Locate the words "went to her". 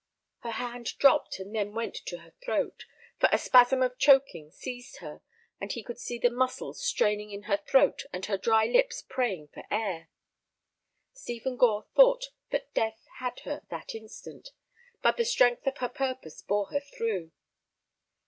1.75-2.33